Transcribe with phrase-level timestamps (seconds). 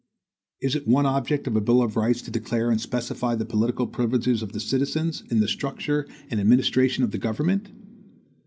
[0.61, 3.85] Is it one object of a bill of rights to declare and specify the political
[3.85, 7.69] privileges of the citizens in the structure and administration of the government?